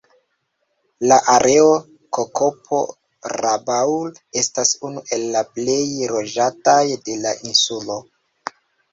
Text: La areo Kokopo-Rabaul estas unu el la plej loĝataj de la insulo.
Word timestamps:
La 1.09 1.17
areo 1.33 1.65
Kokopo-Rabaul 2.17 4.07
estas 4.41 4.71
unu 4.89 5.03
el 5.17 5.27
la 5.35 5.43
plej 5.59 5.85
loĝataj 6.13 6.81
de 7.11 7.19
la 7.27 7.35
insulo. 7.51 7.99